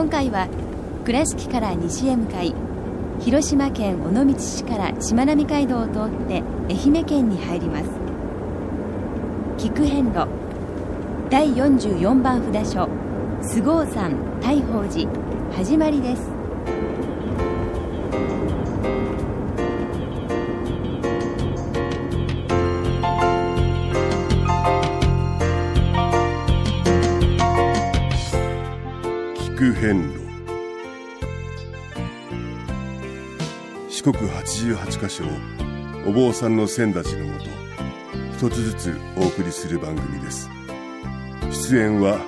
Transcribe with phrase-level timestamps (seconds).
[0.00, 0.48] 今回は
[1.04, 2.54] 倉敷から西へ向かい
[3.20, 7.90] 広島県尾道市からしまなみ海道を通って愛媛県に入ります。
[9.58, 10.26] 菊遍路
[11.28, 12.88] 第44番札所
[13.42, 15.06] 菅生山大宝寺
[15.54, 16.29] 始まりです。
[34.74, 35.28] 88箇所を
[36.08, 37.44] お坊さんの先立ちのもと
[38.32, 40.48] 一つずつお送りする番組です。
[41.50, 42.18] 出演は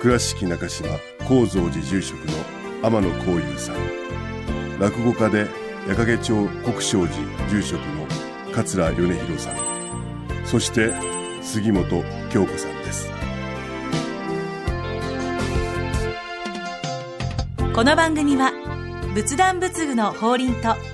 [0.00, 0.88] 倉敷中島
[1.26, 2.32] 高蔵寺住職の
[2.82, 3.76] 天野幸雄さん。
[4.78, 5.46] 落語家で
[5.88, 8.06] 矢掛町国商寺住職の
[8.52, 9.56] 桂米広さん。
[10.44, 10.92] そして
[11.40, 13.10] 杉本京子さんです。
[17.74, 18.52] この番組は
[19.14, 20.76] 仏壇仏具の法輪と「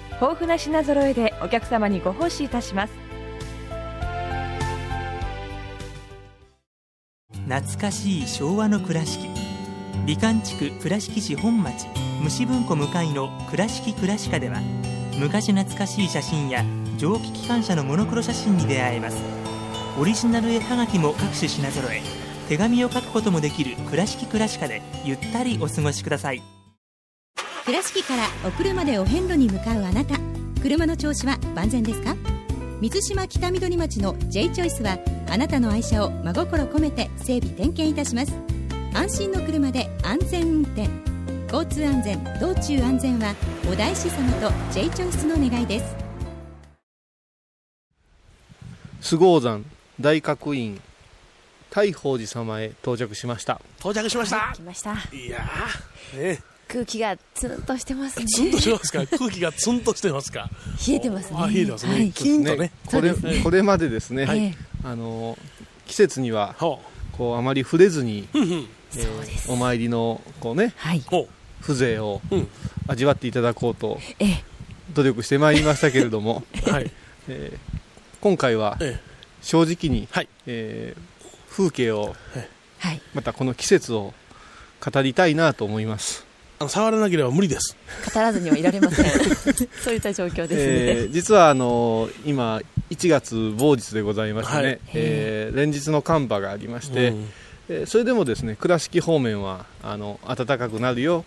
[0.21, 2.93] 豊富な品揃えでお客様にご奉仕いたします。
[7.47, 9.27] 懐かしい昭和の倉敷。
[10.05, 11.87] 美観地区倉敷市本町。
[12.21, 14.61] 虫文庫向かいの「倉敷倉歯科」では
[15.19, 16.63] 昔懐かしい写真や
[16.99, 19.17] 蒸気機関車のモノクロ写真に出会えます。
[19.99, 22.03] オリジナル絵はがきも各種品揃え。
[22.47, 26.43] 手紙を書くこともできる「倉敷倉歯科」でゆったりお過ごしください。
[27.65, 30.15] 倉敷からお車でお遍路に向かうあなた。
[30.63, 32.15] 車の調子は万全ですか？
[32.79, 34.97] 水島北緑町の J チョイスは
[35.29, 38.33] あなたの愛車を真心込めて整備点検いたします。
[38.95, 40.89] 安心の車で安全運転。
[41.53, 43.35] 交通安全道中安全は
[43.71, 45.95] お大師様と J チョイスの願いです。
[49.01, 49.65] 菅生山
[49.99, 50.81] 大覚院。
[51.69, 53.61] 大宝寺様へ到着しました。
[53.79, 54.93] 到着しました、来ました。
[55.13, 56.39] い、やーね
[56.71, 58.25] 空気がツンとしてますね。
[58.25, 59.05] ツンとしてますか？
[59.17, 60.49] 空気がツンとしてますか？
[60.87, 61.37] 冷えてますね。
[61.39, 62.11] あ冷えてますね、はい。
[62.11, 62.71] キンとね。
[62.85, 64.55] これこれまでですね、はい。
[64.83, 65.37] あの
[65.87, 66.81] 季節にはほ
[67.13, 68.67] こうあまり触れずに、うふんふん。
[68.95, 71.01] えーお参りのこうねはい。
[71.05, 71.27] ほ
[71.61, 72.47] 風情をうん。
[72.87, 74.43] 味わっていただこうとええ。
[74.93, 76.91] 努力してまいりましたけれども、う はい。
[77.27, 77.81] えー
[78.21, 78.99] 今回はえ
[79.41, 80.27] 正直に、はい。
[80.47, 81.01] えー
[81.51, 82.15] 風景を
[82.79, 83.01] はい。
[83.13, 84.13] またこの季節を
[84.83, 86.25] 語りたいなと思います、
[86.61, 87.75] あの触らなければ無理です。
[88.13, 89.05] 語らずにはいられません。
[89.83, 92.61] そういった状況ですね、えー実はあの今
[92.91, 94.79] 1月某日でございましてね、はい。
[94.93, 97.29] えー連日の寒波がありまして、うん。
[97.69, 101.25] えーそれでもですね倉敷方面はあの暖かくなるよ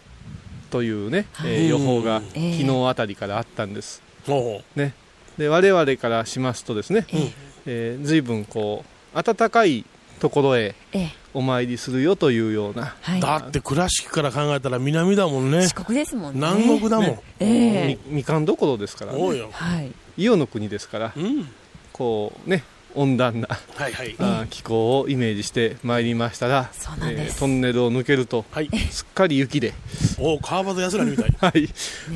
[0.70, 2.22] というね、えー予報がうん。
[2.22, 4.94] 昨日あたりからあったんです、ほね、
[5.36, 7.32] で我々からしますとですね、うん
[7.66, 9.84] えー随分こう暖かい
[10.20, 11.12] ところへええ。
[11.34, 13.18] お参りするよというような、はい。
[13.18, 15.66] うだって倉敷から考えたら南だもんね。
[15.66, 16.40] 四国ですもんね。
[16.40, 17.98] 南国だもん、ねええ。
[18.06, 19.18] みみかんどころですから、ね、
[19.50, 19.92] はい。
[20.16, 21.48] 伊予の国ですからうん。
[21.92, 22.64] こうね
[22.94, 24.14] 温暖なはいはい。
[24.20, 27.40] あー気候をイメージしてまいりましたら、そうなんです。
[27.40, 28.70] トンネルを抜けるとはい。
[28.90, 29.74] すっかり雪で、
[30.18, 31.34] おう川端康成みたい。
[31.40, 31.68] はい。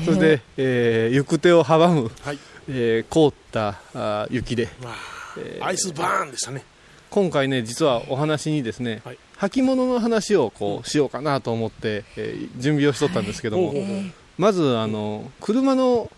[0.05, 2.39] それで、えー行く手を阻む、はい。
[2.69, 4.91] えー凍ったあー雪でま
[5.61, 6.63] あアイスバーンでしたね
[7.09, 9.19] 今回ね実はお話にですね、はい。
[9.37, 14.11] 履物の話をこうしようかなと思って、えー準備をしとったんですけども、ほうほうほうえ。
[14.37, 16.11] まずあの車の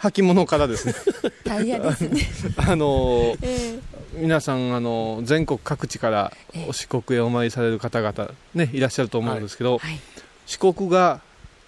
[0.00, 0.94] 履物からですね。
[1.24, 2.22] え タイヤですね。
[2.56, 3.78] あのえ
[4.14, 6.32] 皆さんあの全国各地から
[6.72, 10.00] 四国へお参りされる方々、ね、いらっしゃると思うんですけど、えはい。
[10.46, 11.20] 四国が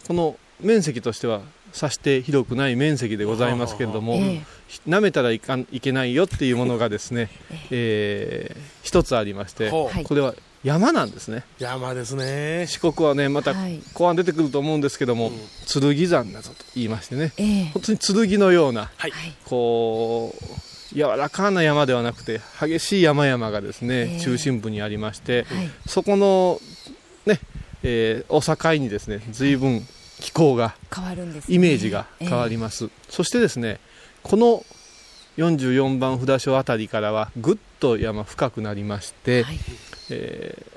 [0.06, 1.42] この面積としては
[1.72, 4.42] さして広くない面積でございますけれども、え
[4.88, 7.28] 舐めたらいかんいけないよっていうものがですね、
[7.70, 10.34] えー一つありまして、これは
[10.64, 11.44] 山なんですね。
[11.58, 12.66] 山ですね。
[12.68, 13.80] 四国はねまたはい。
[13.94, 15.38] 後半出てくると思うんですけども、うん。
[15.66, 17.64] 剣山だぞと言いましてねええ。
[17.72, 17.98] 本当に
[18.28, 19.10] 剣のようなはい。
[19.10, 19.32] はい。
[19.44, 20.34] こ
[20.92, 24.20] う柔らかな山ではなくて激しい山々がですね、ええ。
[24.20, 25.70] 中心部にありまして、はい。
[25.86, 26.60] そこの
[27.26, 27.40] ね、
[27.82, 29.84] えーお境にですね随分
[30.22, 31.54] 気候が変わるんですね。
[31.54, 33.80] イメージが変わります、そしてですね
[34.22, 34.64] この
[35.36, 39.58] 44番札所あたりからはぐっと山深くなりまして、はい。
[40.10, 40.72] えー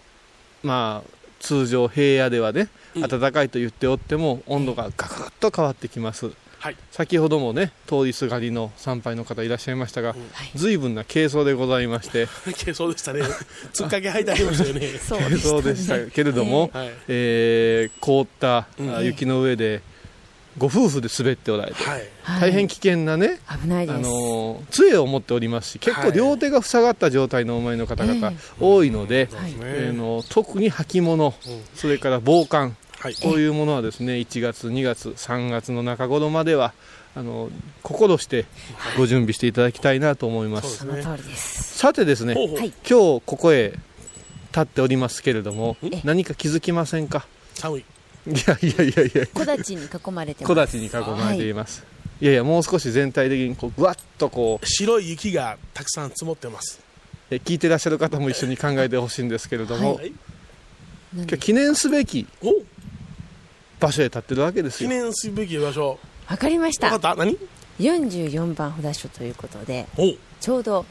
[0.66, 6.32] まあ通常平野ではね暖かいと言っておっても温度がガクッと変わってきます
[6.66, 6.78] はい。
[6.90, 10.16] 先ほどもね通りすがりの参拝の方いらっしゃいましたが、
[10.56, 12.28] 随分な軽装でございまして。
[12.60, 13.22] 軽装でしたね。
[13.72, 14.88] つっかけ履いてありましたよね。
[14.98, 16.92] そう軽装でしたけれども、はい。
[17.08, 18.66] えー凍った
[19.04, 19.84] 雪の上で
[20.58, 22.08] ご夫婦で滑っておられて、はい。
[22.42, 24.00] 大変危険なね、あ危ないです。
[24.00, 29.54] の杖を持っておりますし結構両手が塞がった状態のお前の方々多いので、はい。
[29.62, 31.62] えーの特に履物、うん。
[31.76, 33.16] それから防寒はい。
[33.22, 36.74] こういうものはですね1月2月3月の中頃までは
[37.16, 37.52] あの
[37.84, 38.46] 心して
[38.98, 41.04] ご準備していただきたいなと思います、そうですね。
[41.04, 41.78] その通りです。
[41.78, 43.78] さてですねほう今日ここへ
[44.48, 46.02] 立っておりますけれどもえ？
[46.04, 47.28] 何か気づきませんか？
[47.54, 47.86] 寒い。
[48.26, 49.28] いやいやいやいや。
[49.28, 50.56] 木立に囲まれてます。
[50.56, 51.86] 木立に囲まれています、
[52.22, 54.66] い、やいやもう少し全体的にこうぐわっとこう。
[54.66, 56.80] 白い雪がたくさん積もってます。
[57.30, 60.12] え聞いてらっしゃる方も一緒に考えてほしいんですけれども、はい。
[61.40, 62.52] 記念すべきお
[63.86, 66.80] 場所へ立ってるわけです記よ念すべき場所わかりまし。
[66.80, 67.10] 分かった？
[67.10, 67.38] た何
[67.80, 70.86] ？44番札所ということで、おちょうど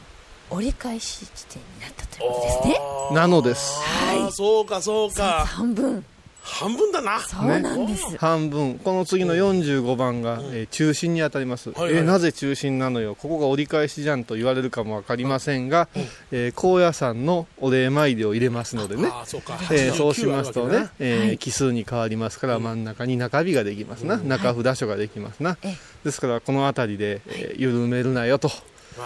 [0.49, 2.79] 折り返し地点になったということですね。
[3.15, 3.79] なのです
[4.13, 6.05] あーそうかそうか半分。
[6.47, 7.19] 半分だな。
[7.21, 8.17] そうなんです。
[8.17, 8.75] 半分。
[8.77, 11.93] この次の45番が、えー中心に当たります、はいはい。
[11.95, 13.15] えーなぜ中心なのよ？
[13.15, 15.87] ここが折り返しじゃんと言われるかも分かりませんが、
[16.31, 19.11] えー高野山のお礼参りを入れますのでね。
[19.25, 19.57] そうか。
[19.71, 21.37] えーそうしますとね、えーはい。
[21.39, 25.77] 奇数に変わりますから真ん中に中日ができますな、中札所ができますな、ええ。
[26.05, 28.49] ですからこの辺りで、えー緩めるなよと、
[28.97, 29.05] ま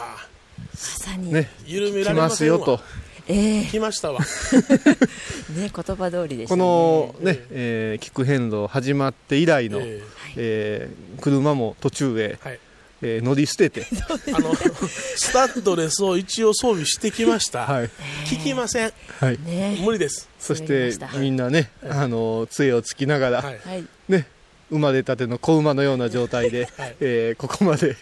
[0.73, 1.31] さに。
[1.31, 2.57] ね、緩められませんわ。
[2.59, 2.81] すよと
[3.29, 3.65] ええ。
[3.65, 4.19] 来ましたわ。
[5.55, 7.23] ね、言葉通りでしたこね。
[7.23, 10.01] のね、えー、菊遍路始まって以来の、え
[10.35, 10.89] え。
[11.17, 12.59] ー車も途中へ、はい。
[13.01, 17.89] えー乗り捨てて、 ーあのスタッドレスを一応装備してきました、はい。
[18.25, 18.93] 聞きません。
[19.19, 19.77] はい、ね。
[19.79, 20.27] 無理です。
[20.39, 23.59] そしてみんなね、あの杖をつきながら、はい。
[23.63, 23.85] はい。
[24.09, 24.25] ね、
[24.71, 26.95] 生まれたての子馬のような状態で、はい。
[26.99, 27.95] えーここまで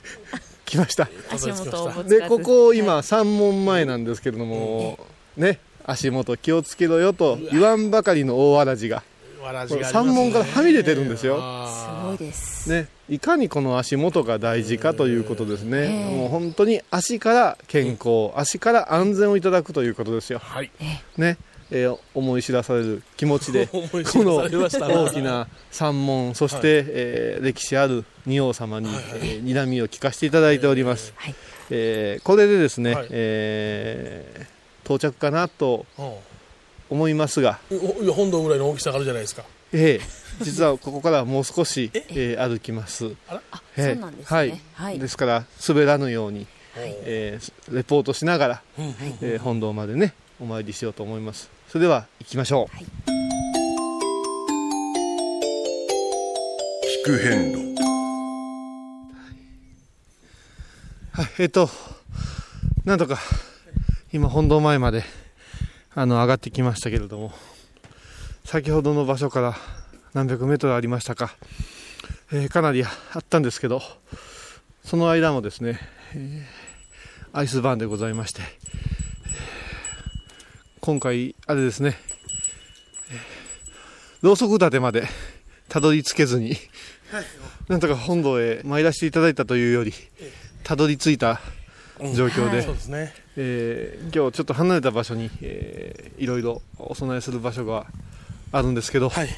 [0.65, 1.09] 来ました。
[1.31, 4.97] 足元を持つでここ今三門前なんですけれども、
[5.37, 9.03] ね足元気をつけろよと言わんばかりの大わらじが、
[9.85, 11.37] 三門からはみ出てるんですよ。
[11.37, 12.69] すあごいです。
[12.69, 16.17] ね、いかにこの足元が大事かということですね、ええ。
[16.17, 20.39] もう本当に足から健康、足から安全をいただくということですよ。
[20.39, 20.71] ー、はい。
[21.17, 21.37] ね
[21.69, 28.89] えー思い知らされる気持ちで この大きな山門そして、えー歴史ある仁王様に、
[29.21, 31.35] えー睨みを聞かせていただいております、はい。
[31.69, 33.07] えーこれでですね、はい。
[33.11, 34.56] えー
[34.87, 36.13] 到着かなとうん。
[36.89, 39.43] 思いますが、おいや本堂ぐらいの大きさがあるじゃないですか。
[39.73, 40.01] えー
[40.45, 42.37] 実はここからはもう少し、え？
[42.39, 43.13] ー歩きます。
[43.27, 43.41] あ、
[43.75, 44.37] えーそうなんですね。
[44.37, 44.99] はい、はい。
[44.99, 46.95] ですから滑らぬように、はい。
[47.01, 51.49] えーレポートしながら、うんうんえー本堂までねお参りしようと思います。
[51.67, 52.85] それでは行きましょう、はい。
[57.03, 57.75] 聞く遍路。
[61.11, 61.69] はい、えっ、と
[62.85, 63.17] なんとか
[64.13, 65.03] 今本堂前まで
[65.93, 67.33] あの上がってきましたけれども
[68.45, 69.55] 先ほどの場所から
[70.13, 71.35] 何百メートルありましたか、
[72.31, 72.87] えーかなりあ
[73.19, 73.81] ったんですけど
[74.85, 75.79] その間もですね、
[76.15, 78.47] えーアイスバーンでございまして、えー
[80.79, 81.97] 今回あれですね、
[83.11, 83.17] えー
[84.25, 85.03] ろうそく立てまで
[85.67, 86.55] たどり着けずに、
[87.67, 89.91] なんとか本堂へ参らせていただいたというより
[90.63, 91.41] たどり着いた
[92.15, 92.63] 状況で、はい。
[92.63, 93.13] そうですね。
[93.35, 97.85] えー今日ちょっと離れた場所に、えーいろいろお供えする場所が
[98.51, 99.29] あるんですけど、はい。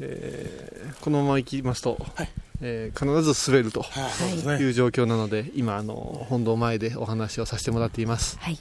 [0.00, 2.28] えーこのまま行きますと、はい。
[2.62, 4.38] えー必ず滑るとはい。
[4.42, 5.94] そう状況なので今あの
[6.28, 8.58] 本堂前でお話をさせてもらっています、はい。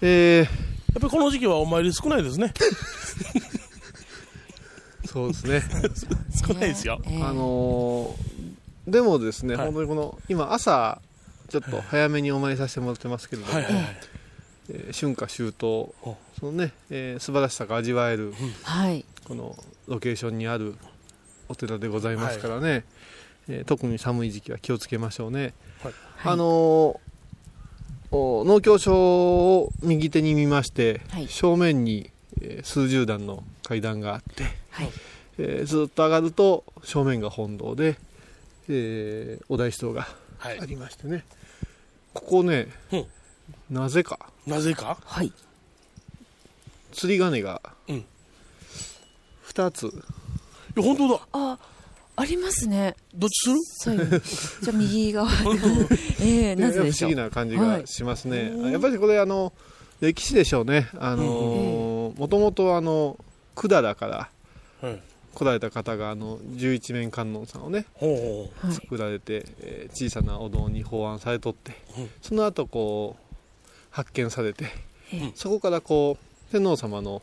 [0.00, 0.44] えー
[0.92, 2.52] やっぱりこの時期はお参り少ないですね。
[5.06, 5.62] そうですね。
[6.46, 7.00] 少ないですよ。
[7.06, 8.32] ええあのー
[8.86, 9.66] でもですね、はい。
[9.66, 11.00] 本当にこの今朝
[11.52, 13.84] ちょっと早めにお参りさせてもらってますけれども、はいはいはい。
[14.70, 15.94] えー春夏秋冬
[16.40, 18.32] そのね、えー素晴らしさが味わえる
[18.62, 19.04] はい。
[19.28, 19.54] この
[19.86, 20.74] ロケーションにある
[21.48, 22.84] お寺でございますからね、
[23.48, 25.92] えー特に寒い時期は気をつけましょうね、はい。
[26.24, 26.98] あのー
[28.14, 31.28] お農協所を右手に見まして、はい。
[31.28, 34.90] 正面に、えー数十段の階段があって、はい。
[35.38, 37.98] えーずっと上がると正面が本堂で、
[38.68, 40.06] えーお大師堂が
[40.38, 40.60] はい。
[40.60, 41.24] ありましてね
[42.14, 43.06] ここね、うん。
[43.70, 44.18] なぜか。
[44.46, 44.98] なぜか？
[45.04, 45.32] はい。
[46.92, 48.04] 釣り鐘がうん。
[49.48, 49.90] 2つ、い
[50.76, 51.20] や本当だ。
[51.32, 51.58] あ、
[52.16, 52.94] ありますね。
[53.14, 53.56] どっちする？
[53.62, 54.22] そういう。
[54.62, 55.36] じゃあ右側に。
[56.20, 57.10] ええなぜでしょう？
[57.10, 57.86] 不思議な感じがはい。
[57.86, 59.52] しますね、やっぱりこれあの
[60.00, 60.88] 歴史でしょうね。
[60.98, 63.18] あのもともとあの
[63.56, 64.30] 百済から
[64.80, 65.02] はい
[65.34, 67.86] 来られた方があの十一面観音さんをね
[68.70, 72.10] 作られて、えー小さなお堂に奉安されとって、うん。
[72.20, 73.36] その後こう
[73.90, 74.64] 発見されて、
[75.12, 75.32] ええ。
[75.34, 77.22] そこからこう天皇様の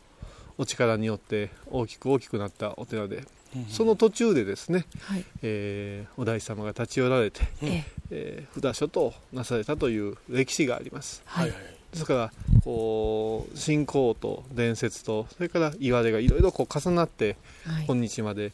[0.58, 3.25] お力によって大きく大きくなったお寺で、う
[3.70, 5.25] その途中でですね、はい。
[5.42, 7.84] えーお大師様が立ち寄られて、ええ。
[8.12, 11.22] えー札所となされたという歴史があります。
[11.25, 17.86] はいはいですからこう信仰と伝説とそれから言われがいろいろこう重なってはい。
[17.86, 18.51] 今日まで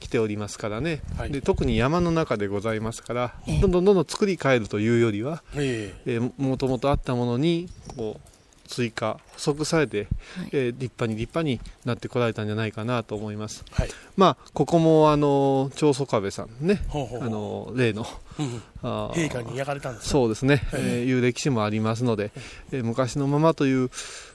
[0.00, 1.30] 来ておりますからね、はい。
[1.30, 3.60] で特に山の中でございますから、ええ。
[3.60, 6.18] どんどんどんどん作り変えるというよりは、ええ。
[6.18, 8.33] ーもともとあったものにこう
[8.66, 10.08] 追加補足されて、はい。
[10.52, 13.64] えー立派に立派になってこられたんじゃないかなと思います。
[13.78, 13.90] えはい。
[14.16, 16.80] まあここもあの長宗我部さんね。
[17.20, 18.06] あの例の
[18.38, 20.80] うんあー陛下に焼かれたんですかそうですね、はい。
[20.82, 22.30] えーいう歴史もありますので、
[22.72, 23.90] えー昔のままという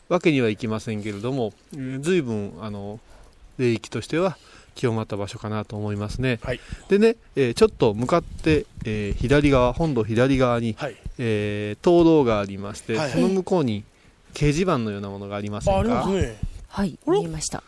[0.09, 2.99] わけにはいきませんけれども、えー随分あの
[3.57, 4.37] 霊域としては
[4.75, 6.39] 清まった場所かなと思いますね。
[6.41, 6.59] はい。
[6.87, 10.95] でね、えーちょっと向かって、えー左側本土左側に、はい。
[11.17, 13.09] えー灯籠がありまして、はい。
[13.11, 13.83] その向こうに
[14.33, 15.77] 掲示板のようなものがありませんか？
[15.77, 16.37] あありますね。
[16.67, 17.63] はい見えました。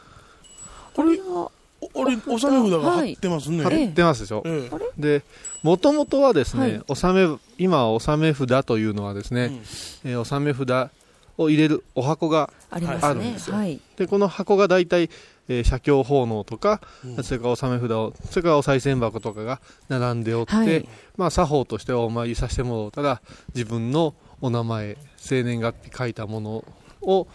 [0.94, 1.18] これ？
[1.18, 1.52] は
[1.96, 5.02] おあれ納め札が貼ってますね、ええ貼ってますでしょ、ええ。
[5.02, 5.24] で
[5.64, 6.82] もともとはですね、はい。
[6.88, 10.12] 納め今は納め札というのはですね、うん。
[10.12, 10.92] えー納め札
[11.38, 13.08] を入れるお箱がありますね。
[13.08, 13.56] あるんですよ。
[13.56, 13.80] はい。
[13.98, 15.10] でこの箱が大体、
[15.48, 17.24] えー、写経奉納とか、うん。
[17.24, 20.88] それから納め札をそれからお賽銭箱とかが並んでおって、はい。
[21.18, 23.22] まあ、作法としてはお参りさせてもらったら
[23.56, 26.66] 自分のお名前生年月日書いたもの
[27.02, 27.28] を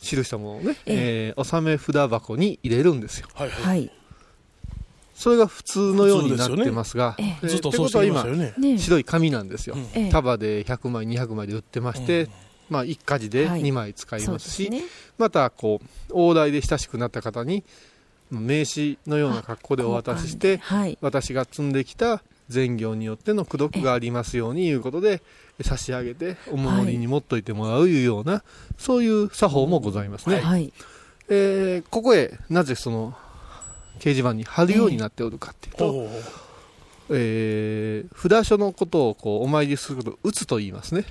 [0.00, 1.34] 記したものをね、ええ。
[1.36, 3.28] ー納め札箱に入れるんですよ。
[3.34, 3.62] はいはい。
[3.64, 3.92] はい。
[5.14, 9.76] それが普通のようになってますがすえーずっとそうしってねね白い紙なんですよ、
[10.12, 12.30] 束で100枚200枚で売ってまして、うん。
[12.70, 13.62] まあ、1家事ではい。
[13.62, 14.82] 2枚使いまし、ですすね。
[15.18, 17.64] またこう大台で親しくなった方に
[18.30, 20.96] 名刺のような格好でお渡ししてはい。
[21.00, 25.22] 私が積んできた善行によっての功徳がありますようにいうことで
[25.62, 28.42] 差し上げてお守りに持っといてもらういうような、
[28.76, 30.72] そういう作法もございますね、はい。
[31.28, 33.14] えーここへなぜその
[33.98, 35.92] 掲示板に貼るようになっておるかっていうと、ほう。
[35.94, 36.22] ほうほう
[37.10, 41.04] えー札所のことをこうお参りすることを打つと言いますね。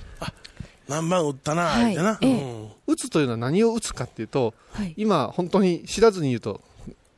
[0.88, 1.92] 何番打ったな、はい。
[1.92, 2.42] ってな、ええ。
[2.42, 2.68] うん。
[2.86, 4.94] 打つというのは何を打つかっていうとはい。
[4.96, 6.62] 今本当に知らずに言うと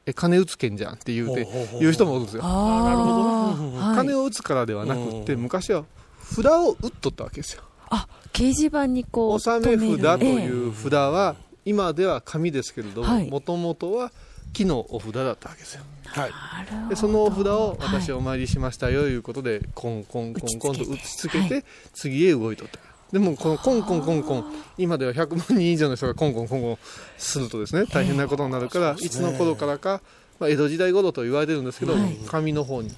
[0.06, 1.46] え金打つけんじゃんって言うて
[1.78, 2.42] 言う人もおるんですよ。
[2.44, 5.42] あなるほど金を打つからではなくってうん。
[5.42, 5.84] 昔は
[6.30, 7.62] 札を打っとったわけですよ。
[7.90, 11.34] あ掲示板にこう納め札という札は
[11.64, 13.24] 今では紙ですけれどはい。
[13.24, 14.12] ももともとは
[14.52, 15.82] 木のお札だったわけですよ。
[16.06, 16.88] はい。
[16.88, 18.18] でそのお札を私はい。
[18.18, 21.44] お参りしましたよいうことでコンコンコンコンと打打ちちつけて。
[21.44, 22.78] つけて次へ動いとった。
[23.12, 26.78] でもこのコンコンコンコン今では100万人以上の人がコンコンコンコン
[27.18, 30.00] するとですね大変なことになるからいつの頃からか、
[30.38, 32.90] まあ、江戸時代頃と言われてるんですけど、はい紙の方に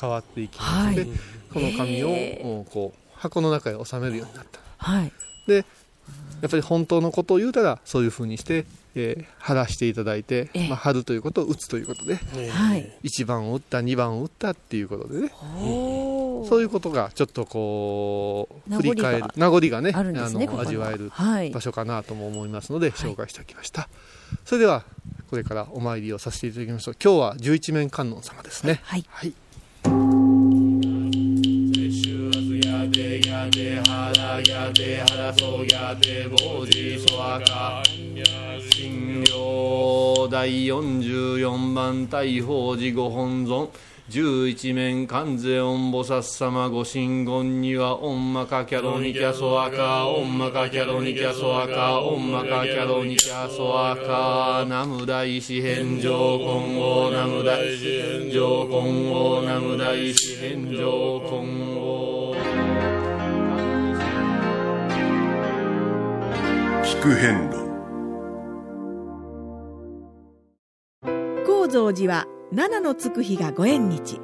[0.00, 1.08] 変わっていきまして、はい
[1.52, 4.60] この紙をこう箱の中へ収めるようになった。
[4.78, 5.12] はい。
[5.46, 5.64] で
[6.40, 8.64] やっぱり本当のことを言うたらそういうふうにして、
[8.94, 10.68] えー貼らしていただいて、ええ。
[10.68, 12.98] まあ、貼るということを打つということではい。
[13.02, 15.32] 1番を打った2番を打ったっていうことでね。
[16.48, 20.60] そういうことがちょっとこう振り返る名残がねねのここには。
[20.62, 21.50] 味わえるはい。
[21.50, 23.88] 場所かなとも思いますので紹介しておきました、
[24.44, 24.84] それでは
[25.30, 26.96] これからお参りをさせていただきましょう。
[27.02, 28.80] 今日は十一面観音様ですね。
[28.84, 29.04] はい。
[29.08, 29.32] はい
[38.70, 43.68] 神領第44番大宝寺ご本尊
[44.10, 62.17] 十一面観世音菩薩様ご神言にはオンマカキャロニキャソアカオンマカキャロニキャソアカオンマカキャロニキャソアカナム大師返上金剛ナム大師返上金剛ナム大師返上金剛
[66.98, 67.56] 聞く遍路。
[71.46, 74.20] 高蔵寺は七のつく日がご縁日。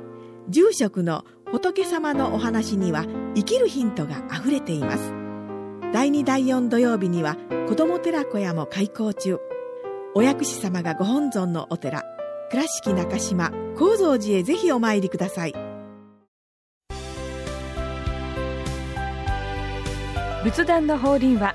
[0.49, 3.05] 住職の仏様のお話には
[3.37, 5.13] 生きるヒントがあふれています。
[5.93, 7.37] 第2第4土曜日には
[7.69, 9.39] 子ども寺小屋も開校中。
[10.17, 12.03] お薬師様がご本尊のお寺。
[12.51, 15.55] 倉敷中島・高蔵寺へぜひお参りください。
[20.43, 21.55] 仏壇の法輪は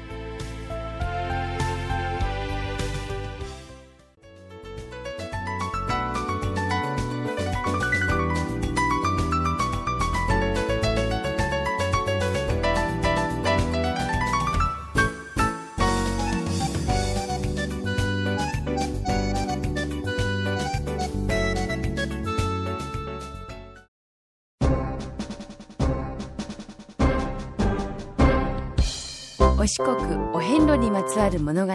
[29.83, 29.97] 四国
[30.35, 31.73] お遍路にまつわる物語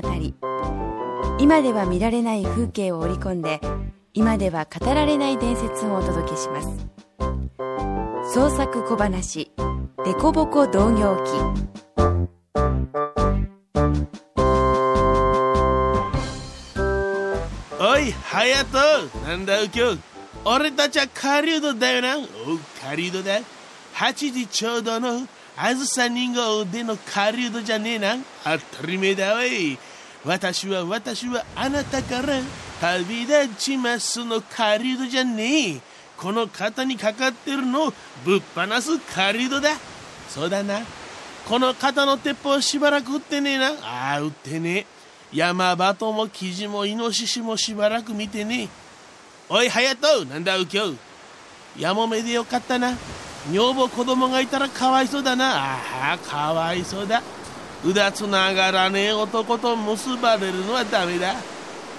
[1.40, 3.60] 今では見られない風景を織り込んで
[4.14, 6.68] 今では語られない伝説をお届けします
[8.32, 9.50] 創作小話
[10.06, 11.32] 「デコボコ同業記」
[17.80, 18.64] おい、隼
[19.10, 19.96] 人なんだ右京
[20.44, 22.18] 俺たちは狩人だよな。
[22.18, 22.24] おう、
[22.80, 23.40] 狩人だ。
[23.94, 28.16] 8時ちょうどの、あずさ2号での狩人じゃねえな。
[28.44, 29.78] 当たり前だわい。
[30.24, 32.40] 私は私はあなたから
[32.80, 35.80] 旅立ちますの狩人じゃねえ。
[36.16, 37.92] この肩にかかってるのを
[38.24, 39.70] ぶっ放す狩人だ。
[40.28, 40.80] そうだな。
[41.48, 43.68] この肩の鉄砲しばらく撃ってねえな。
[43.82, 44.86] ああ、撃ってねえ。
[45.32, 48.68] 山鳩もキジもイノシシもしばらく見てねえ
[49.48, 50.94] おい隼人なんだ右京？
[51.78, 52.96] やもめでよかったな
[53.52, 55.74] 女房子供がいたらかわいそうだな。
[55.74, 57.22] ああかわいそうだ。
[57.84, 61.34] うだつながらねえ男と結ばれるのはダメだ。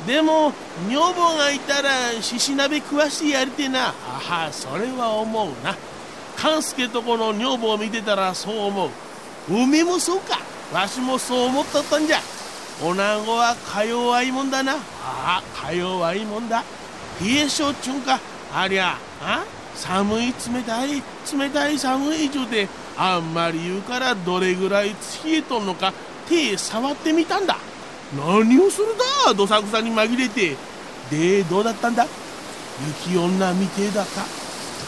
[0.06, 0.52] でも
[0.90, 1.90] 女房がいたら
[2.22, 3.88] 獅子鍋食わしてやりてえな。
[3.88, 5.76] あはそれは思うな。
[6.36, 8.90] 勘介とこの女房を見てたらそう思う。
[9.50, 10.40] おめもそうか。
[10.74, 12.20] わしもそう思っとったんじゃ。
[12.84, 14.74] 女子はか弱いもんだな。
[15.02, 16.64] ああ、か弱いもんだ。
[17.22, 18.20] 冷え性っちゅうんか。
[18.54, 19.57] ありゃあ、あ？
[19.78, 21.04] 寒い冷たい、
[21.38, 22.68] 冷たい寒いちゅうて、
[22.98, 24.96] あんまり言うからどれぐらい冷
[25.32, 25.94] えとんのか
[26.28, 27.58] 手触ってみたんだ。
[28.18, 28.88] 何をする
[29.26, 30.56] だ、どさくさに紛れて。
[31.12, 32.06] で、どうだったんだ？
[33.06, 34.24] 雪女みてえだった。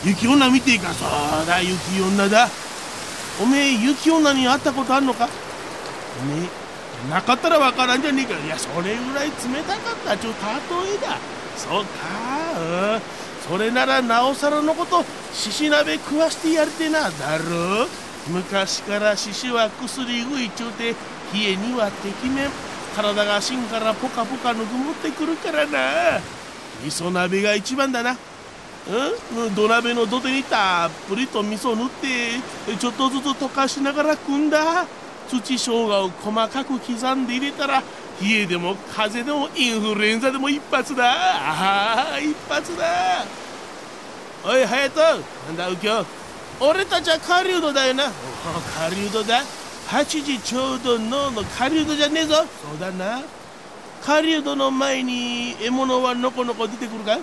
[0.04, 2.50] 雪女みてえか、そうだ、雪女だ。
[3.42, 5.30] おめえ、雪女に会ったことあんのか？
[6.22, 6.50] おめえ、
[7.10, 8.34] なかったらわからんじゃねえか。
[8.40, 9.34] いや、それぐらい冷
[9.68, 10.18] たかった。
[10.18, 10.36] ちょ、例
[10.96, 11.18] えだ。
[11.56, 11.90] そうか。
[12.60, 13.02] うん。
[13.50, 17.10] それならなおさらのこと、獅子鍋食わしてやりてな。
[17.10, 17.88] だろ
[18.28, 20.96] 昔から獅子は薬食いちゅうて、冷
[21.34, 22.50] えにはてきめん。
[22.96, 26.20] 体が芯からポカポカぬくもってくるからな。
[26.86, 28.16] 味噌鍋が一番だな。
[29.32, 29.56] うん？
[29.56, 34.86] 土鍋の土手にたっぷりと味噌塗って、ちょっとずつ溶かしながら食うんだ。
[35.28, 37.82] 土生姜を細かく刻んで入れたら
[38.22, 41.06] 冷えでも風邪でもインフルエンザでも一発だ。
[41.06, 42.86] ああ一発だ。
[44.44, 45.02] おい隼人
[45.48, 46.06] なんだ右京。
[46.60, 48.12] 俺たちは狩人だよな。
[48.78, 49.44] 狩人だ。
[49.88, 52.36] 8時ちょうどのの狩人じゃねえぞ。
[52.36, 53.22] そうだな。
[54.06, 57.18] 狩人の前に獲物はのこのこ出てくるか？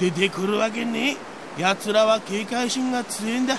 [0.00, 1.16] 出てくるわけね。
[1.58, 3.56] え奴らは警戒心が強いんだ。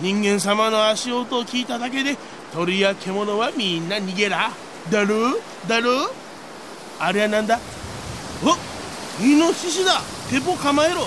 [0.00, 2.16] 人間様の足音を聞いただけで
[2.52, 4.50] 鳥や獣はみんな逃げら。
[4.90, 5.38] だろ？
[5.68, 6.10] だろ？
[6.98, 7.58] あれはなんだ？
[8.42, 8.56] お
[9.22, 10.00] イノシシだ。
[10.30, 11.06] テポ構えろ。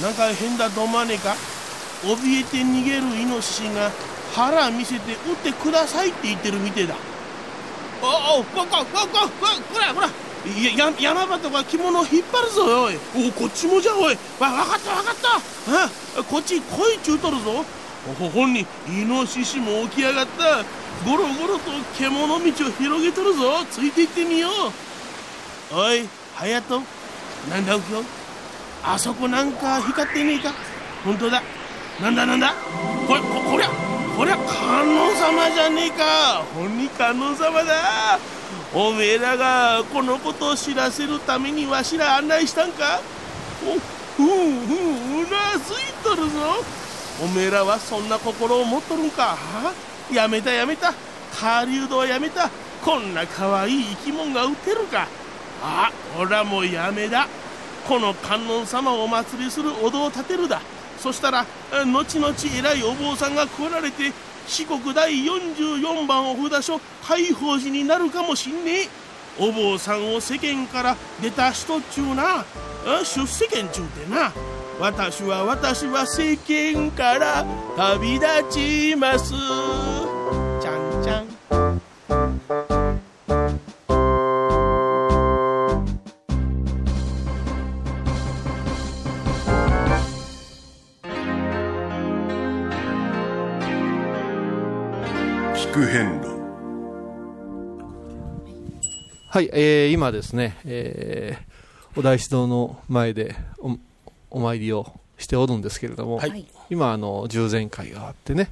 [0.00, 1.34] なんか変だと思わねえか？
[2.02, 3.90] 怯えて逃げるイノシシが
[4.34, 6.96] 腹見せて撃ってくださいって言ってるみてえだ。
[8.02, 9.28] おおここここ
[9.72, 10.08] こらこら。
[10.44, 12.96] や山場とか着物を引っ張るぞおい。
[13.28, 14.18] おこっちもじゃおい。
[14.40, 16.20] わ分かった分かった。
[16.20, 17.64] あこっち来いちゅうとるぞ。
[18.18, 20.64] ほほんにイノシシも起き上がった。
[21.08, 22.40] ゴロゴロと獣道を
[22.72, 23.64] 広げとるぞ。
[23.70, 24.52] ついていってみよう。
[25.74, 26.06] おい
[26.36, 26.82] 隼人。
[27.48, 28.04] なんだ右京？
[28.84, 30.52] あそこなんか光ってねえか？
[31.02, 31.42] 本当だ。
[32.00, 32.52] なんだなんだ？
[33.08, 33.68] これここりゃ
[34.14, 36.44] こりゃ観音様じゃねえか。
[36.54, 38.18] ほんに観音様だ。
[38.74, 43.00] おめえらがこのことを知らせるためにわしら案内したんか？
[43.64, 43.78] お
[44.16, 46.62] ふんふんうなずいとるぞ。
[47.24, 49.36] おめえらはそんな心を持っとるんか？
[49.36, 49.72] は？
[50.12, 50.92] やめたやめた。
[51.34, 52.50] 狩人はやめた。
[52.84, 55.06] こんな可愛いい生き物が撃てるか？
[55.62, 57.28] あほらもうやめだ。
[57.86, 60.60] この観音様をお祭りするお堂を建てるだ。
[60.98, 64.12] そしたら後々偉いお坊さんが来られて
[64.46, 68.88] 四国第44番お札所大宝寺になるかもしんねえ。
[69.38, 72.44] お坊さんを世間から出た人っちゅうな。
[73.04, 74.32] 出世間ちゅうてな。
[74.80, 77.44] 私は私は世間から
[77.76, 79.32] 旅立ちます。
[99.32, 103.78] はい、えー、今ですね、えー、お大師堂の前でお
[104.30, 106.20] お参りをしておるんですけれども、
[106.68, 108.50] 今あの従前会があってね、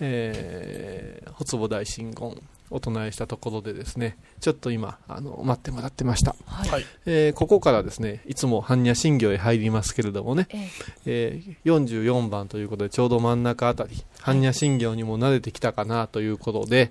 [0.00, 6.86] えー、ほつぼ大神言お唱えしたところでですねちょっと今あの待ってもらってました、はい。
[7.04, 10.70] えーここからですねいつも般若心経へ入りますけれどもね、え
[11.04, 11.42] え。
[11.66, 16.90] ー44番ということでちょうど真ん中あたり般若心経にも慣れてきたかなということで、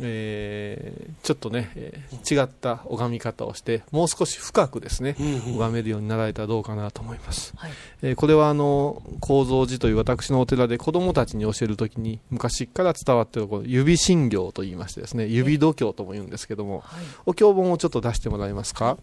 [0.00, 7.70] えーちょっとね、えー違った拝み方をしてもう少し深くですね、拝めるようになられたらどうかなと思います、はい。
[8.02, 17.04] えーこれはあの構造寺という私のお寺で子供たちに教えるときに昔から伝わっているこの指心経と言いましてですね指度経とも言うんですけども、はい。
[17.26, 18.96] お経本をちょっと出してもらえますか、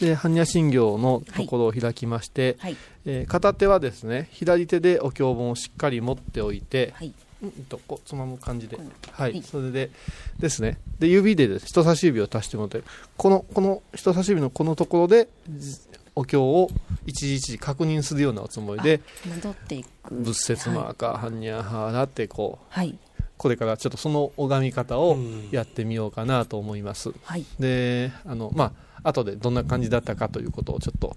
[0.00, 2.76] で般若心経のところを開きまして、はい。
[3.04, 7.12] えー片手はですね左手でお経本をしっかり持っておいて、はい。
[7.42, 8.82] うんとこうつまむ感じで、は
[9.28, 9.42] い、はい。
[9.42, 9.90] それで
[10.38, 10.78] ですね。
[10.98, 11.66] で指でです。
[11.66, 12.82] 人差し指を足してもらって
[13.16, 15.78] このこの人差し指のこのところでじ
[16.14, 16.70] お経を
[17.04, 20.14] 一時一時確認するようなおつもりで戻っていく。
[20.14, 22.98] 仏説マーカー般若ハーラってこうはい。
[23.36, 25.18] これからちょっとその拝み方を
[25.50, 27.12] やってみようかなと思います。
[27.22, 27.44] はい。
[27.60, 28.72] であのまあ
[29.06, 31.14] 後でどんな感じだったかということをちょっと、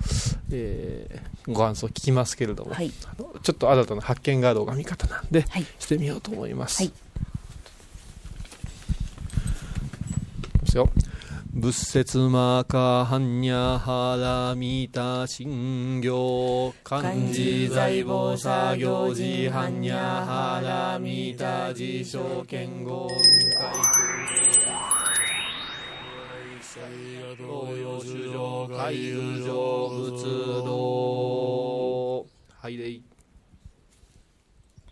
[0.52, 2.92] えーご感想聞きますけれども、はい。
[2.92, 5.66] ちょっと新たな発見がある拝み方なんで、はい。
[5.80, 6.84] してみようと思います。
[6.84, 6.92] はい。
[10.62, 10.90] ですよ。
[11.52, 14.18] 仏説マーカー般若ハ
[14.52, 23.08] ラミタ心経漢字財宝作業時般若ハラミタ辞書剣豪。
[23.08, 23.18] 雲
[23.58, 24.69] 海
[27.36, 30.24] 東洋主上海遊上仏
[30.66, 32.26] 道
[32.58, 33.04] はいでい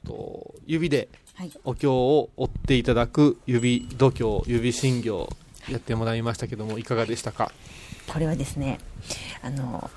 [0.05, 1.51] と指ではい。
[1.65, 5.29] お経を追っていただく指度経指心経
[5.69, 6.83] やってもらいましたけどもい。
[6.83, 7.51] かがでしたか？
[8.07, 8.79] これはですね
[9.41, 9.89] あの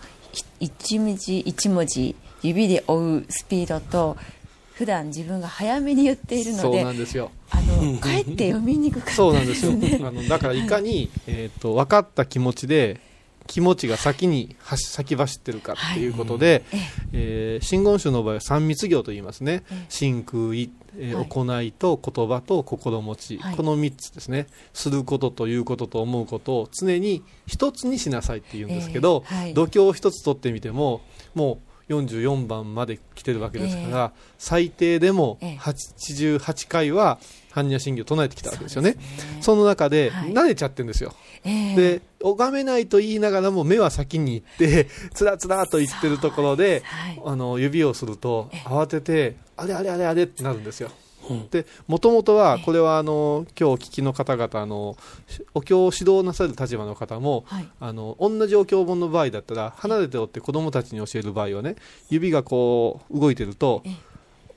[0.61, 4.17] い一文字一文字指で追うスピードと
[4.81, 7.31] 普段自分が早めに言っているのそうでなんですよ。
[7.51, 9.73] あのかえって読みにくかったそうなんですよ。
[9.73, 12.99] ねあのだからいかに、えー、と分かった気持ちで
[13.47, 16.81] 気持ちが先に走先走ってるかっていうことで、ええ。
[17.13, 19.85] えー真言宗の場合は三密行と言いますね、ええ。
[19.91, 21.27] 真空意、えーはい。
[21.27, 23.57] 行いと言葉と心持ち、はい。
[23.57, 24.47] この3つですね。
[24.73, 29.37] することということと思うことを常に一つにしなさいって言うんですけど、ええ。
[29.37, 29.53] はい。
[29.53, 31.03] 度胸を一つ取ってみても
[31.35, 35.59] もう44番まで来てるわけですから、最低でもええ。
[35.59, 37.19] 88回は
[37.53, 38.93] 般若心経を唱えてきたわけですよね。
[38.93, 39.05] そね。
[39.41, 40.33] その中ではい。
[40.33, 41.15] 慣れちゃってるんですよ。
[41.45, 41.77] ええ。
[41.77, 47.23] で、拝めないと言いながらも目は先に行って、 つらつらと言ってるところで、はい。
[47.25, 50.91] あの、指をすると、慌てて、あれあれあれあれってなるんですよ。
[51.51, 54.97] で、もともとは、これはあの、今日お聞きの方々、あの、
[55.55, 57.69] お経を指導なされる立場の方も、はい。
[57.81, 61.77] あの、同じお経本の場合だったら、離れておって子供たちに教える場合はね、
[62.09, 63.97] 指がこう、動いてるとええ、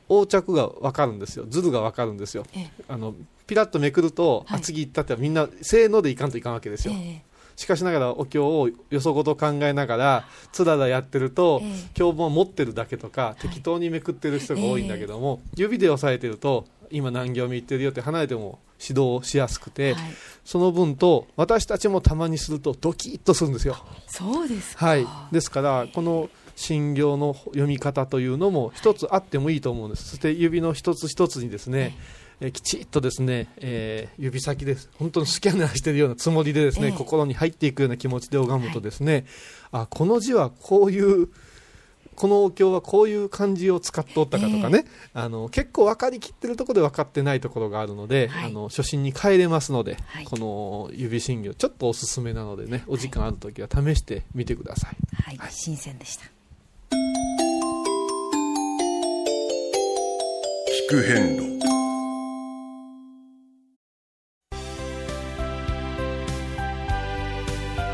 [0.10, 1.46] 横着がわかるんですよ。
[1.50, 2.46] ズルがわかるんですよ。
[2.54, 2.72] ええ。
[2.88, 3.16] あの、
[3.48, 4.60] ピラッとめくると、はい。
[4.60, 6.94] あ次行ったってみんな、せーのでいかんといかんわけですよ。
[6.96, 7.24] え
[7.56, 11.90] しかしながらお経をよそごと考えながらつららやってると、ええ。
[11.94, 20.04] 経本を持ってるだけとか、適当にめくってる人が多いんだけども、指で押さえてると今何行目言ってるよって離れても指導しやすくて、はい。
[20.44, 23.78] その分と私たちもたまにするとドキッとするんですよ。
[24.08, 24.86] そうですか。
[24.86, 30.10] はい、ですからこの心経の読み方というのも一つあってもいいと思うんです。
[30.10, 31.98] そして指の一つ一つにですね、
[32.44, 34.90] えーきちっとですね、えー指先です。
[35.00, 36.92] 本当にスキャナーしてるようなつもりでですね、ええ。
[36.92, 39.26] 心に入っていくような気持ちで拝むとですね、
[39.72, 41.30] あこの字はこういう
[42.16, 48.50] このお経はこういう漢字を使っておったかとかね、あの結構分かりきってるところで分かってないところがあるので、はい。
[48.50, 50.26] あの初心に帰れますので、はい。
[50.26, 54.98] この指心経ちょっとおすすめなのでねお時間ある時は試してみてください。
[55.38, 56.26] はい、新鮮でした。
[60.90, 61.53] 聞く変路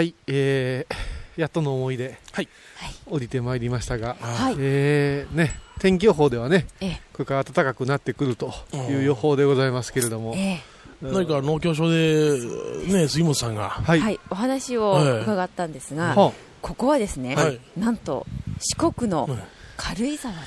[0.00, 2.48] はい、えー、やっとの思いで、はい、
[3.04, 4.56] 降りてまいりましたが、はい。
[4.58, 7.00] えーね、天気予報ではね、ええ。
[7.12, 8.50] これから暖かくなってくると
[8.88, 10.62] いう予報でございますけれども、え
[11.02, 12.32] 何か農協所で、
[12.86, 16.32] ね、杉本さんが、はえはい、お話を伺ったんですが、は
[16.62, 17.60] ここはですね、はい。
[17.76, 18.26] なんと
[18.58, 19.28] 四国の
[19.76, 20.40] 軽井沢と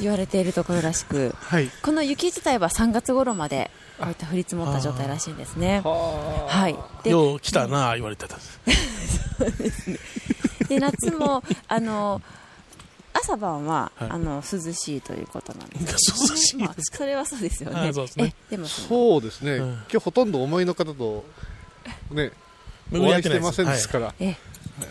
[0.00, 5.80] 言われているところらしく、はい、この雪自体は3月頃までこういった降り積もった状態らしいんですね。
[5.84, 8.36] はい、でよう来たな言われてた。
[10.68, 12.20] で夏もあの
[13.12, 14.10] 朝晩は、はい。
[14.10, 17.88] あの涼しいということなんです涼しいまあ、それはそうですよね。
[17.88, 18.34] あそうですね。
[18.48, 19.22] えでもそう。
[19.22, 19.72] ですね、うん。
[19.72, 21.24] 今日ほとんど思いの方と、
[22.10, 22.32] ね、
[22.92, 24.36] お会いしててませんですから、え。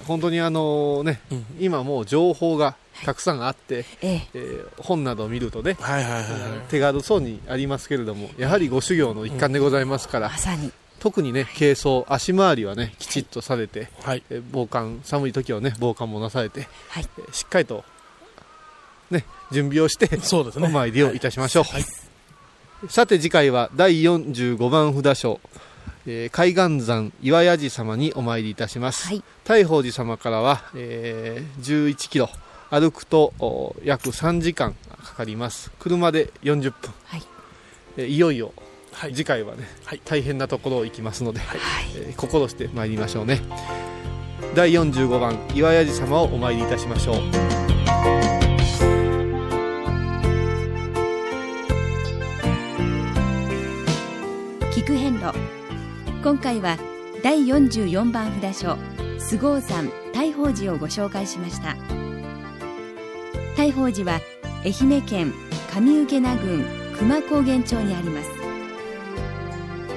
[0.08, 1.46] 本当にあのね、うん。
[1.60, 4.28] 今もう情報がたくさんあって、ええ。
[4.34, 6.60] えー本などを見るとね、はいはいはいはい。
[6.70, 10.72] 手軽そうにありますけれども、やはりご修行の一環でございますから、まさに。
[11.00, 14.24] 特にね、軽装、足回りはね、きちっとされて、はい。
[14.30, 17.08] えー防寒、寒い時はね、防寒もなされて、はい。
[17.18, 17.84] えーしっかりと、
[19.12, 20.68] ね、準備をして、そうですね。
[20.68, 22.90] お参りをいたしましょう。
[22.90, 25.40] さて次回は第45番札所、
[26.08, 29.08] えー海岸山岩屋寺様にお参りいたします。
[29.08, 29.24] はい。
[29.44, 32.30] 大宝寺様からは、えー11キロ、
[32.70, 34.74] 歩くとお約3時間
[35.04, 35.72] かかります。
[35.80, 36.94] 車で40分。
[37.06, 37.24] はい。
[37.98, 38.54] えーいよいよ
[38.92, 39.14] はい。
[39.14, 40.02] 次回はね、はい。
[40.04, 41.42] 大変なところを行きますので、
[41.98, 43.42] えー心して参りましょうね。
[44.56, 47.16] 第45番岩屋寺様をお参りいたしましょう。
[54.72, 55.34] 聞く遍路。
[56.24, 56.78] 今回は
[57.24, 58.78] 第44番札所
[59.20, 61.76] 菅生山大宝寺をご紹介しました
[63.58, 64.20] 大宝寺は
[64.66, 65.34] 愛媛県
[65.74, 66.66] 上請名郡
[66.98, 68.30] 久間高原町にあります。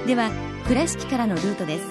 [0.07, 0.31] では
[0.69, 1.85] 倉敷からのルートです。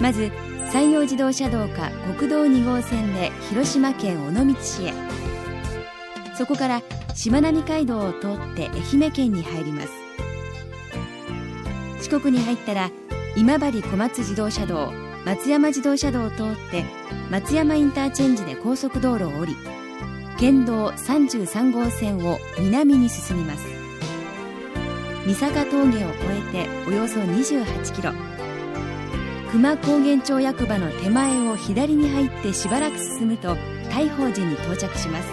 [0.00, 0.32] まず
[0.72, 4.92] 山陽自動車道か国道2号線で広島県尾道市へ。
[6.36, 6.82] そこから
[7.14, 9.88] しまなみ海道を通って愛媛県に入ります。
[12.00, 12.90] 四国に入ったら
[13.36, 14.92] 今治小松自動車道
[15.24, 16.84] 松山自動車道を通って
[17.30, 19.56] 松山インターチェンジで高速道路を降り
[20.42, 23.64] 県道33号線を南に進みます。
[25.24, 26.16] 三坂峠を越
[26.52, 28.10] えておよそ28キロ。
[29.52, 33.56] 久間高原町役場の手前を左に入ってしばらく進むと
[33.88, 35.28] 大宝寺に到着します。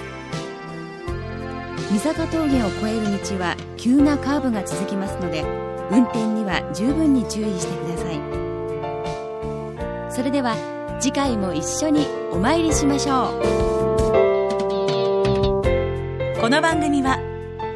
[1.89, 5.41] 三坂峠を越える道は急なカーブが続きますので
[5.89, 8.19] 運転には十分に注意してください。
[10.13, 10.55] それでは
[10.99, 13.41] 次回も一緒にお参りしましょ
[13.75, 13.78] う。
[16.49, 17.19] この番組は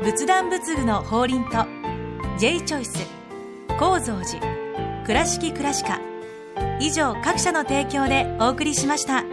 [0.02, 1.68] 仏壇仏具の法輪と
[2.40, 3.06] J チョイス
[3.78, 4.42] 構造寺
[5.06, 6.02] 倉敷倉歯科
[6.80, 9.33] 以上各社の提供でお送りしました。